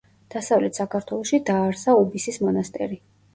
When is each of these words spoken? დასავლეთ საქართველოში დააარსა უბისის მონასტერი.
დასავლეთ 0.35 0.79
საქართველოში 0.79 1.39
დააარსა 1.51 1.95
უბისის 2.01 2.41
მონასტერი. 2.47 2.99